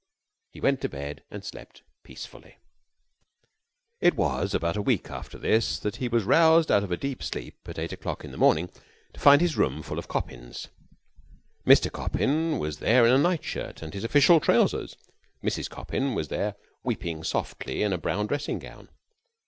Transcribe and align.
He 0.49 0.59
went 0.59 0.81
to 0.81 0.89
bed, 0.89 1.21
and 1.29 1.45
slept 1.45 1.83
peacefully. 2.03 2.57
It 3.99 4.15
was 4.15 4.55
about 4.55 4.75
a 4.75 4.81
week 4.81 5.11
after 5.11 5.37
this 5.37 5.77
that 5.77 5.97
he 5.97 6.07
was 6.07 6.23
roused 6.23 6.71
out 6.71 6.83
of 6.83 6.91
a 6.91 6.97
deep 6.97 7.21
sleep 7.21 7.57
at 7.67 7.77
eight 7.77 7.93
o'clock 7.93 8.25
in 8.25 8.31
the 8.31 8.37
morning 8.37 8.71
to 9.13 9.19
find 9.19 9.41
his 9.41 9.55
room 9.57 9.83
full 9.83 9.99
of 9.99 10.07
Coppins. 10.07 10.69
Mr. 11.67 11.91
Coppin 11.91 12.57
was 12.57 12.79
there 12.79 13.05
in 13.05 13.11
a 13.13 13.17
nightshirt 13.19 13.83
and 13.83 13.93
his 13.93 14.03
official 14.03 14.39
trousers. 14.39 14.95
Mrs. 15.43 15.69
Coppin 15.69 16.15
was 16.15 16.29
there, 16.29 16.55
weeping 16.83 17.23
softly 17.23 17.83
in 17.83 17.93
a 17.93 17.99
brown 17.99 18.25
dressing 18.25 18.57
gown. 18.57 18.89